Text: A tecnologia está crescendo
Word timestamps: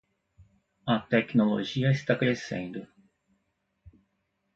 A 0.83 0.99
tecnologia 1.07 1.91
está 1.91 2.15
crescendo 2.17 2.87